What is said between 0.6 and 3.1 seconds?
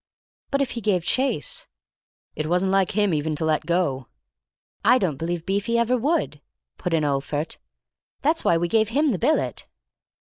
if he gave chase!" "It wasn't like